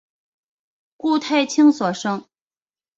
[0.97, 2.25] 顾太清所生。